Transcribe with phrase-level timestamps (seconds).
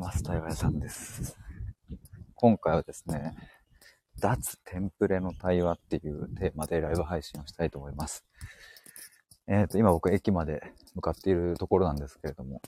[0.00, 0.22] ます。
[0.22, 1.36] 対話屋さんです。
[2.34, 3.36] 今回はですね、
[4.18, 8.24] 脱テンプレの対話っていうテーマでライブ配信をしたいと思います。
[9.46, 10.62] えっ、ー、と、今僕駅まで
[10.94, 12.62] 向かっているところなんですけれども、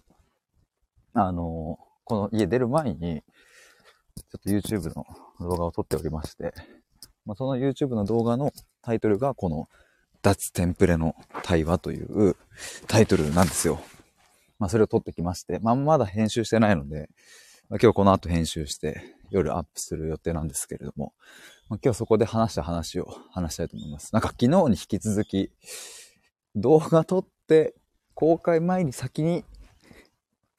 [1.15, 3.23] あの、この家出る前に、
[4.31, 5.07] ちょっと YouTube の
[5.41, 6.53] 動画を撮っておりまして、
[7.25, 8.53] まあ、その YouTube の動画の
[8.83, 9.69] タイトルがこの
[10.21, 12.37] 脱テンプレの対話という
[12.89, 13.81] タイトルなんですよ。
[14.63, 17.11] まあ、それを撮ってきまして、まあ、まだ編集してないので、
[17.69, 21.15] まあ、今日この後編集して夜アップする予定なんですけれども、
[21.69, 24.13] まあ、今日そこで話した話を話したいと思います。
[24.13, 25.51] なんか昨日に引き続き、
[26.55, 27.75] 動画撮って
[28.15, 29.45] 公開前に先に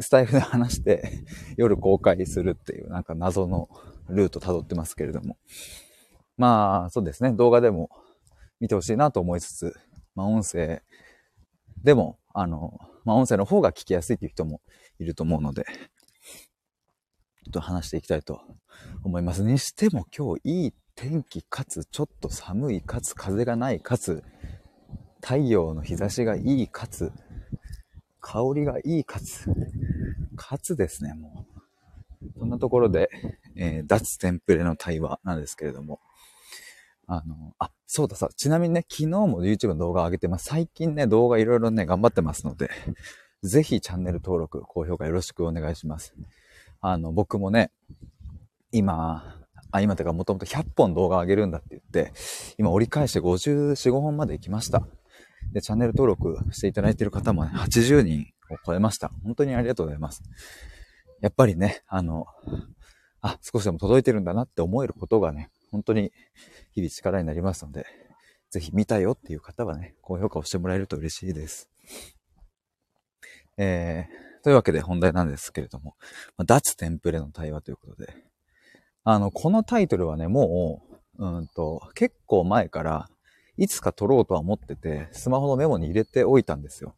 [0.01, 1.23] スタイフで話して
[1.55, 3.69] 夜公開するっていうなんか謎の
[4.09, 5.37] ルート辿ってますけれども。
[6.35, 7.89] まあそうですね、動画でも
[8.59, 9.73] 見てほしいなと思いつつ、
[10.13, 10.81] まあ音声
[11.85, 14.61] でも、あの、まあ、音声の方が聞きやすいっていう人も
[14.99, 15.65] いると思うので、
[17.45, 18.41] ちょっと話していきたいと
[19.03, 19.43] 思います。
[19.43, 24.23] にしても今日いい天気かつちょっと寒いかつ風がないかつ
[25.21, 27.11] 太陽の日差しがいいかつ
[28.21, 29.49] 香りがいいかつ
[30.35, 32.39] かつですね、もう。
[32.39, 33.09] そんなところで、
[33.55, 35.99] えー、脱テンプレの対話なんですけれども。
[37.07, 40.45] あの、あ、そうださ、ちなみにね、昨日も YouTube の動画上げてます。
[40.45, 42.69] 最近ね、動画いろいろね、頑張ってますので、
[43.43, 46.15] ぜひチャンネル登録、高評価よろしくお願いします。
[46.81, 47.71] あの、僕もね、
[48.71, 52.13] 今、あ、今てかもともと100本動画上げるんだって言って、
[52.57, 54.87] 今折り返して54、5本まで行きました。
[55.51, 59.11] で、チャンネル登録していただいている方もね、80人を超えました。
[59.23, 60.23] 本当にありがとうございます。
[61.21, 62.25] やっぱりね、あの、
[63.21, 66.11] あ、少しでも届いてるんだなって思えることがね、本当に
[66.73, 67.87] 日々力になりますので、
[68.51, 71.67] ぜひ見たよっていう方はね、高評価をしてもらえると嬉しいです。
[73.57, 75.95] えー、というわけで本題なんですけれども、
[76.45, 78.13] 脱テンプレの対話ということで、
[79.03, 80.83] あの、このタイトルはね、も
[81.17, 83.09] う、うんと、結構前から、
[83.57, 86.95] いつか撮ろうとは思ってて、スマホのメモに入れておいたんですよ。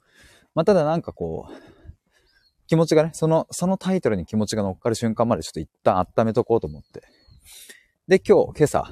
[0.54, 1.54] まあ、ただなんかこう、
[2.68, 7.04] 気持ちがね、その、そのタイトルに気持ちが乗っかる瞬間までちょっと一旦温めとこうと思って、
[8.08, 8.88] で、今日、今朝、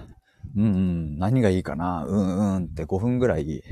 [0.55, 3.63] うんうん、何がいいかな、うんうんって5分ぐらい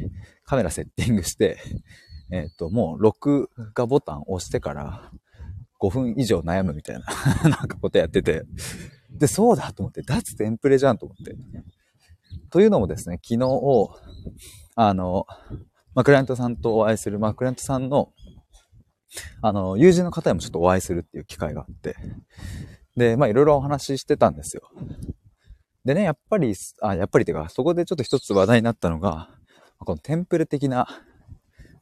[0.46, 1.57] カメラセッティングして、
[2.31, 5.12] えっ、ー、と、もう録画ボタン押してから
[5.79, 7.06] 5分以上悩むみたいな
[7.50, 8.44] なんかことやってて、
[9.09, 11.35] で、そうだと思って、脱テンプレじゃんと思って。
[12.52, 13.90] というのもですね、昨日、
[14.75, 15.25] あの、
[15.96, 18.13] ま、クライアントさんとお会いする、まあ、クライアントさんの、
[19.41, 21.96] あの、友人の方にもちょっとお会いするっていう機会があって、
[22.96, 24.69] で、まあ、いろいろお話ししてたんですよ。
[25.84, 29.30] でね、やっぱり、あ、やっぱりてか、そこでちょっと一つ話題になったのが、
[29.80, 30.88] このテンプレ的な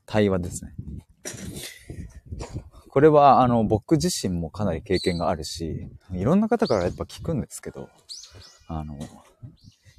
[0.06, 0.74] 対話ですね。
[2.90, 7.90] これは、あの、僕自身もかなり経験があるし、いろんな方からやっぱ聞くんですけど、
[8.68, 8.98] あの、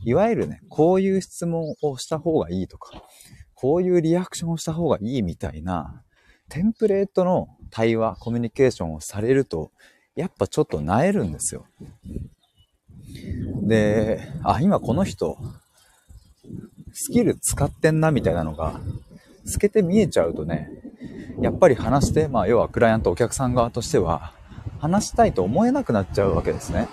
[0.05, 3.03] いわゆるね、こういう質問をした方がいいとか、
[3.55, 6.03] こういうリアクションをした方がいいみたいな、
[6.49, 9.71] テンプレートの対話、コミュニケーションをされると、
[10.17, 11.67] やっぱちょっと萎えるんですよ。
[13.63, 15.39] で、あ、今この人、
[16.93, 18.81] スキル使ってんなみたいなのが、
[19.45, 20.71] 透けて見えちゃうとね、
[21.41, 24.33] やっぱり話して、まあ要はクライアント、お客さん側としては、
[24.81, 26.89] 話したいと思えなくなっちゃうわけですね。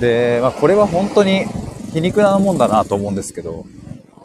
[0.00, 1.44] で、まあこれは本当に
[1.92, 3.66] 皮肉なもんだなと思うんですけど、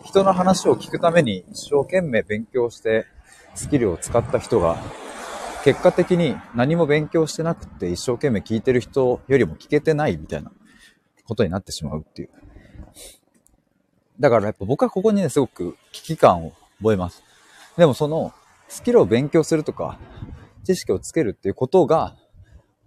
[0.03, 3.05] 人の話を聞くために一生懸命勉強して
[3.55, 4.77] スキルを使った人が
[5.67, 10.49] 結果的に何も勉強してなくて一生懸命聞いてる人よりも聞けてないみたいな
[11.25, 12.29] ことになってしまうっていう。
[14.17, 17.21] だからやっぱ僕はここにね、すごく危機感を覚えます。
[17.75, 18.31] でもその
[18.69, 19.99] スキルを勉強するとか、
[20.63, 22.15] 知識をつけるっていうことが、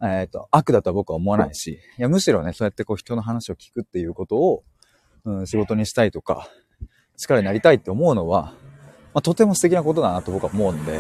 [0.03, 4.65] えっ、ー、と、悪だとは僕は思わないし、いや、むしろね、そうやってこう人の話を聞くっていうことを、
[5.27, 6.49] うん、仕事にしたいとか、
[7.19, 8.55] 力になりたいって思うのは、
[9.13, 10.99] まあ、とても素敵なことだなと僕は思うんで、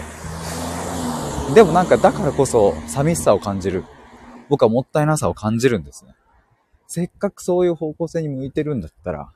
[1.55, 3.85] でもなんかだからこそ寂しさを感じる。
[4.49, 6.15] 僕はもったいなさを感じるんですね。
[6.87, 9.33] せっかくそういう方向性に向いてるんだったら、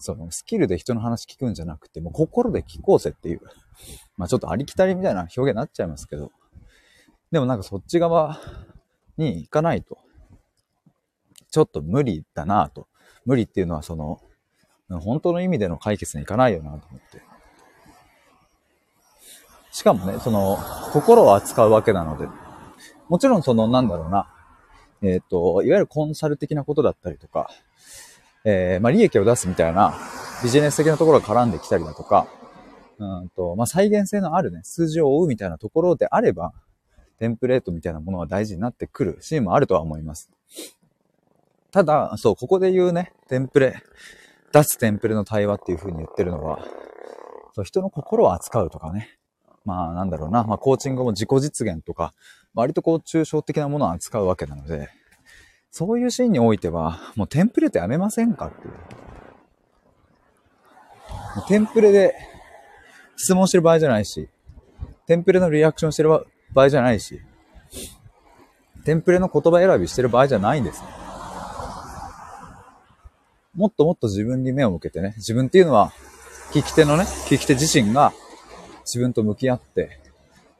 [0.00, 3.40] そのスキルで人の話聞くんじゃなくて、もう心で聞こうぜっていう。
[4.16, 6.32] まあちょっとありきたりみたいな表現になっちゃいますけど。
[7.30, 8.40] でもなんかそっち側
[9.16, 9.98] に行かないと、
[11.50, 12.86] ちょっと無理だなと。
[13.24, 14.20] 無理っていうのはその、
[14.88, 17.22] 本当の意味での解決にいかないよなと思って。
[19.70, 20.58] しかもね、その、
[20.88, 22.28] 心を扱うわけなので、
[23.08, 24.28] もちろんその、なんだろうな、
[25.02, 27.50] えっ、ー、と、いわゆるコンサル的なことだったりとか、
[28.44, 29.94] えー、まあ、利益を出すみたいな
[30.42, 32.26] ビジネス的なところが絡んできたりだとか、
[32.98, 36.52] うんと、まあ、再現性のあるね、数字を追うみたいなところであれば、
[37.18, 40.30] テンプレートみたいなものは大事になってくるシーンもあるとは思います。
[41.70, 43.82] ただ、そう、ここで言うね、テンプレ、
[44.52, 46.64] 脱テンプレの対話っていう風に言ってるのは、
[47.54, 49.17] そう人の心を扱うとかね。
[49.68, 52.14] まあなんだろうな、まあコーチングも自己実現とか、
[52.54, 54.88] 割とこう抽象的なものを扱うわけなので、
[55.70, 58.72] そういうシーンにおいては、もうテンプレートやめませんかっていう。
[61.46, 62.14] テンプレで
[63.16, 64.30] 質問してる場合じゃないし、
[65.06, 66.08] テンプレのリアクションしてる
[66.54, 67.20] 場合じゃないし、
[68.86, 70.88] テンプレの言葉選びしてる場合じゃないんですね。
[73.54, 75.92] もっともっと自分に目を向けてね、自分っていうのは、
[76.52, 78.14] 聞き手のね、聞き手自身が
[78.88, 80.00] 自分と向き合って、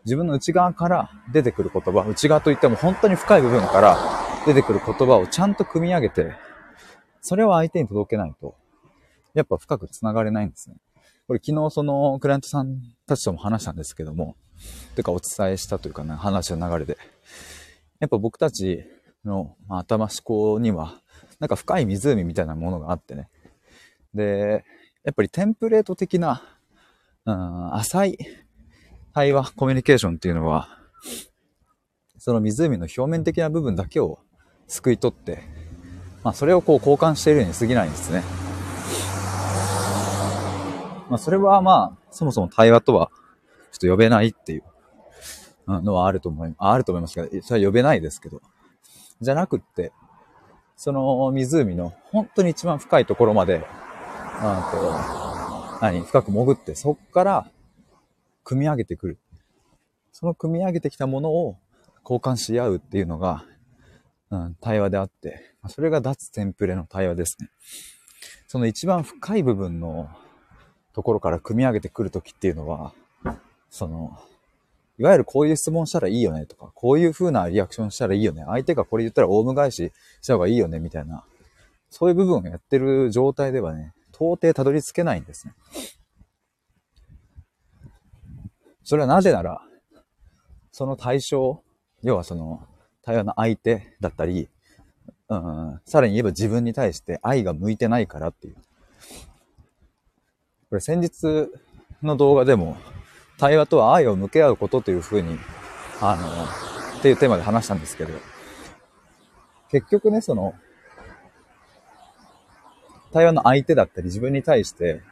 [0.05, 3.97] 自分の内側から出てくる言葉、内側といっても本当に深い部分から
[4.47, 6.33] 出てくる言葉をちゃんと組み上げて、
[7.23, 8.55] それを相手に届けないと、
[9.33, 10.77] やっぱ深く繋がれないんですね。
[11.27, 14.37] これ昨日そのクライアントさんたちとも話したんですけども、
[14.95, 16.97] てかお伝えしたというかね、話の流れで。
[18.01, 18.85] やっぱ僕たち
[19.25, 21.01] の、まあ、頭思考には、
[21.39, 23.29] なんか深い湖みたいなものがあってね。
[24.15, 24.65] で、
[25.05, 26.43] やっぱりテンプレート的な、
[27.29, 28.19] うん、浅い
[29.13, 30.69] 対話、コミュニケーションっていうのは、
[32.17, 34.21] その湖の表面的な部分だけを
[34.67, 35.43] 救い取って、
[36.25, 38.23] まあそれをこう交換しているように過ぎないんですね。
[41.11, 43.11] まあそれはまあ、そもそも対話とは
[43.73, 44.63] ちょっと呼べないっていう
[45.67, 48.41] のはあると思い、あると思いますけど、それは呼べないですけど。
[49.21, 49.93] じゃなくって、
[50.77, 53.67] その湖の本当に一番深いところまで、
[54.41, 55.38] あ、
[55.81, 57.51] 何、深く潜って、そっから
[58.45, 59.19] 組み上げてくる。
[60.13, 61.57] その組み上げてきたものを
[62.03, 63.45] 交換し合うっていうのが、
[64.31, 67.51] うん、対話であって、それが脱テンプレの対話ですね。
[68.49, 70.09] その一番深い部分の
[70.95, 72.93] ところから組み上げてくるときっていうのは、
[73.71, 74.19] その、
[74.99, 78.43] いわゆるこういう質問したらいいよねとか、こういう風なリアクションしたらいいよね。
[78.47, 81.25] 相手がこれ言ったらオウム返しした方がいいよね、みたいな。
[81.91, 85.55] そういう部分をやってる状態ではね、到底たどり着けないんですね。
[88.83, 89.61] それはなぜなら、
[90.73, 91.63] その対象、
[92.03, 92.67] 要はその
[93.03, 94.49] 対話の相手だったり、
[95.29, 98.55] うん、さらに言えば自分に対して愛が向いてないからっていう。
[100.71, 101.51] これ先日
[102.03, 102.77] の動画でも
[103.39, 105.39] 対話とは愛を向け合うことというふうに、
[106.01, 108.13] あの、っていうテーマで話したんですけど、
[109.71, 110.55] 結局ね、その、
[113.13, 115.03] 対話の相手だったり自分に対して、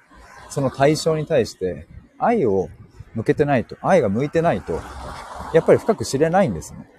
[0.50, 1.86] その対象に対して
[2.18, 2.68] 愛を
[3.14, 4.80] 向けてないと、愛が向いてないと、
[5.54, 6.90] やっぱり深く知れないんですね。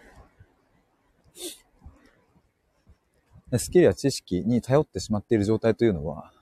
[3.58, 6.34] スキルや知識に頼ってしまっている状態というのは、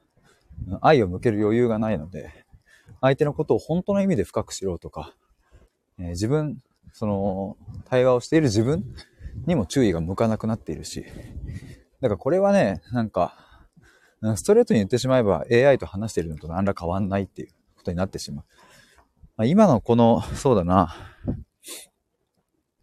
[0.81, 2.45] 愛を向ける余裕がないので、
[3.01, 5.13] 相手のことを本当の意味で深く知ろうとか、
[5.99, 6.57] えー、自分、
[6.93, 8.83] その、対話をしている自分
[9.45, 11.05] にも注意が向かなくなっているし、
[12.01, 13.44] だからこれはね、なんか、
[14.35, 18.45] ストレートに言ってしまえば AI と話しているのと何ら変わんないっていうことになってしまう。
[19.37, 20.95] まあ、今のこの、そうだな、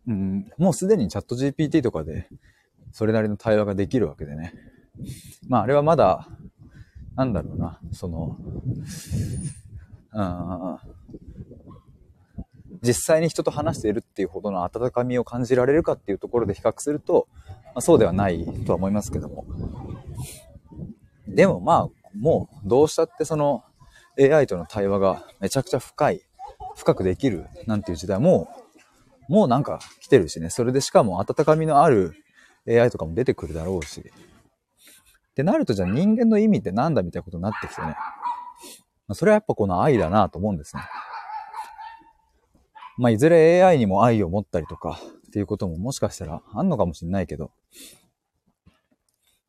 [0.06, 2.28] うん、もうすでにチャット GPT とかで
[2.92, 4.52] それなりの対話ができるわけでね。
[5.48, 6.28] まああれはまだ、
[7.16, 8.38] なんだろうな、その、
[12.82, 19.46] 実際に人と話しているっていうほどの温かみを感じられるかっていうところで比較すると、まあ、そうではないとは思いますけども。
[21.34, 23.64] でもまあ、もうどうしたってその
[24.18, 26.22] AI との対話がめちゃくちゃ深い、
[26.76, 28.48] 深くできるなんていう時代も、
[29.28, 30.50] もうなんか来てるしね。
[30.50, 32.14] それでしかも温かみのある
[32.68, 34.00] AI とかも出てくるだろうし。
[34.00, 37.96] ってなるとじゃあ人間の意味ってなんだみたいなことになってきてね。
[39.14, 40.82] それはやっぱこの愛だなと思うんですね。
[42.98, 47.50] まあ、いずれ AI にも愛を持ったりとかっていうことももしかしたらあんのかもしれないけど、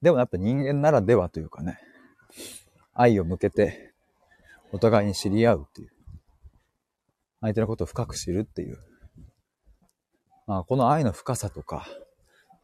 [0.04, 1.80] でもやっぱ人間ならではというかね、
[2.94, 3.94] 愛を向けて
[4.74, 5.92] お互いに知り合うっていう、
[7.40, 8.78] 相手のことを深く知るっていう、
[10.46, 11.88] まあ、この愛の深さとか、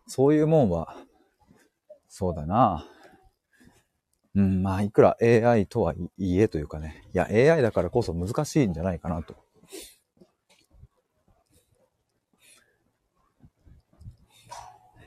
[0.06, 0.98] そういうもんは、
[2.10, 2.86] そうだな。
[4.36, 9.34] うん、まあ、いくら AI とはいえというかね、いや、AI だからこそ難しいんじゃないかなと。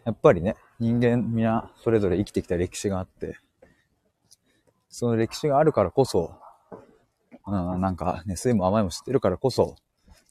[0.06, 3.38] やっぱりね、人間皆それぞれ生きてきた歴史があって、
[4.88, 6.34] その歴史があるからこそ、
[7.46, 9.76] うん、なんかね、酸いも甘いも知ってるからこそ、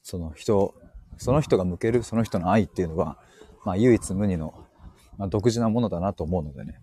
[0.03, 0.75] その人、
[1.17, 3.17] その人が向けるその人の愛っていうのは、
[3.63, 4.53] まあ唯一無二の、
[5.17, 6.81] まあ、独自なものだなと思うのでね。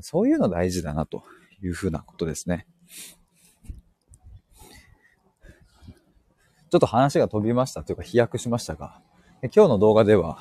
[0.00, 1.24] そういうの大事だなと
[1.64, 2.68] いうふうなことですね。
[6.70, 9.02] ちょっと話が飛びましたというか飛躍しましたが、
[9.42, 10.38] 今日の動画では、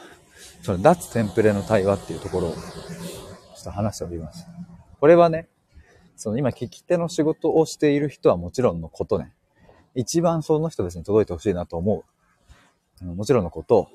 [0.62, 4.46] その脱テンプレの対話っていうところを、ちょっと話しております。
[5.00, 5.48] これはね、
[6.16, 9.34] その今聞き手の仕事をしている人はもちろんのことね、
[9.96, 12.04] 一番その人たちに届いてほしいなと思
[13.02, 13.06] う。
[13.06, 13.90] もちろんのこと、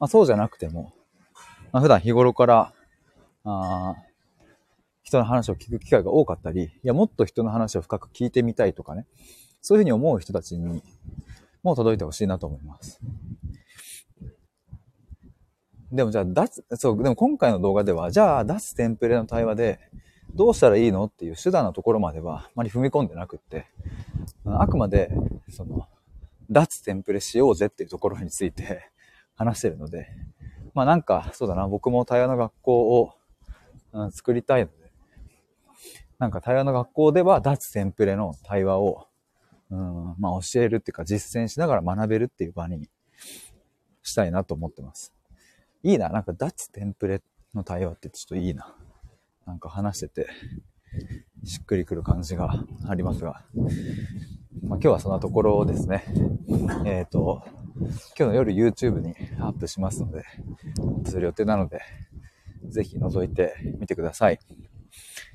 [0.00, 0.92] まあそうじゃなくても、
[1.72, 2.72] まあ普段日頃から、
[3.44, 3.94] あ
[5.04, 9.06] 人の話を聞く機会が多かったり、いや、もっと人の話を深く聞いてみたいとかね、
[9.60, 10.82] そういうふうに思う人たちに
[11.62, 13.00] も届いてほしいなと思います。
[15.94, 19.78] でもじゃあ、脱、そう、でも今回の動画では、じゃあ、脱テンプレの対話で、
[20.34, 23.66] どうしたらいいのっていう手段のところまでは、あまり踏み込んでなくって、
[24.44, 25.10] あくまで、
[25.50, 25.86] その、
[26.50, 28.90] 脱テンプレしようぜっていうところについて
[29.36, 30.08] 話してるので、
[30.74, 33.12] まあなんか、そうだな、僕も対話の学校を、
[33.92, 34.90] うん、作りたいので、
[36.18, 39.06] なんか対話の学校では脱テンプレの対話を、
[39.70, 42.88] うん、まあ教えるっていうか実践しながら学べるっていう場に
[44.02, 45.14] したいなと思ってます。
[45.84, 46.08] いいな。
[46.08, 47.22] なんか脱テンプレ
[47.54, 48.74] の対話ってちょっといいな。
[49.46, 50.26] なんか話してて、
[51.44, 53.44] しっくりくる感じがありますが。
[54.62, 56.04] まあ、今日はそんなところですね。
[56.86, 57.42] えっ、ー、と、
[58.16, 60.24] 今日の夜 YouTube にアップしますので、
[60.78, 61.82] アップする予定なので、
[62.66, 64.38] ぜひ覗いてみてください。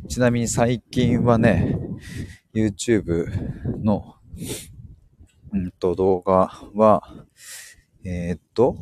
[0.08, 1.78] ちなみに最近はね、
[2.56, 3.28] YouTube
[3.84, 4.16] の、
[5.54, 7.04] うんと、動画は、
[8.04, 8.78] えー、っと、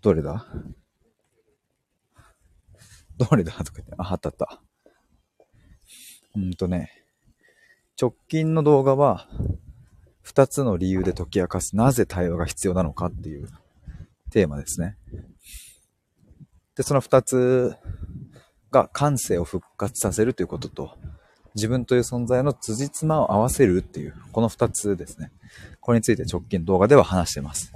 [0.00, 0.46] どれだ？
[3.16, 3.52] どれだ？
[3.52, 4.62] とか言って、あ、あったあった。
[6.36, 6.90] うんとね、
[8.00, 9.28] 直近の動画は、
[10.22, 13.48] 二つの理由で解き明かす、なぜ対話が必要なのかっていう
[14.30, 14.96] テーマですね。
[16.76, 17.74] で、その二つ
[18.70, 20.96] が感性を復活させるということと、
[21.58, 25.32] 自分という存在の辻褄を合わせるっていう、この二つですね。
[25.80, 27.72] これについて直近動画では話してます。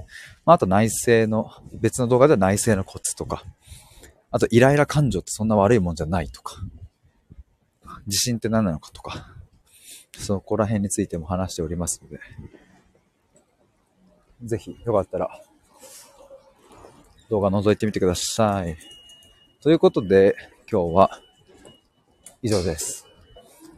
[0.46, 3.42] まあ、あと内政の、別の動画では内政のコツとか、
[4.30, 6.56] あとイライラ感情ってそんな悪いもんじゃないとか、
[8.06, 9.34] 自信って何なのかとか、
[10.16, 12.20] そこら辺についても話しておりますので、
[14.44, 15.28] ぜひよかったら
[17.30, 18.76] 動画覗いてみてください。
[19.60, 20.36] ということで、
[20.70, 21.20] 今日は
[22.42, 23.11] 以上です。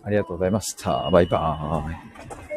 [0.04, 1.10] ありがとうございました。
[1.10, 2.53] バイバーイ。